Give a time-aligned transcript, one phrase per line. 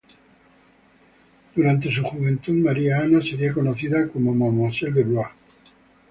[1.55, 5.27] Durante su juventud María Ana sería conocida como Mademoiselle de Blois.